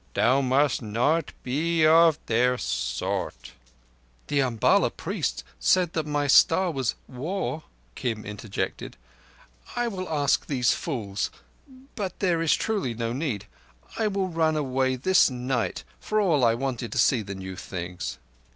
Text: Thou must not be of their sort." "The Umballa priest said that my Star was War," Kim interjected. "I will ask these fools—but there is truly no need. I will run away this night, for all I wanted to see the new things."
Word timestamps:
Thou 0.15 0.41
must 0.41 0.81
not 0.81 1.31
be 1.43 1.85
of 1.85 2.17
their 2.25 2.57
sort." 2.57 3.51
"The 4.29 4.39
Umballa 4.39 4.89
priest 4.89 5.43
said 5.59 5.93
that 5.93 6.07
my 6.07 6.25
Star 6.25 6.71
was 6.71 6.95
War," 7.07 7.61
Kim 7.93 8.25
interjected. 8.25 8.97
"I 9.75 9.87
will 9.87 10.09
ask 10.09 10.47
these 10.47 10.73
fools—but 10.73 12.17
there 12.19 12.41
is 12.41 12.55
truly 12.55 12.95
no 12.95 13.13
need. 13.13 13.45
I 13.95 14.07
will 14.07 14.27
run 14.29 14.57
away 14.57 14.95
this 14.95 15.29
night, 15.29 15.83
for 15.99 16.19
all 16.19 16.43
I 16.43 16.55
wanted 16.55 16.91
to 16.93 16.97
see 16.97 17.21
the 17.21 17.35
new 17.35 17.55
things." 17.55 18.17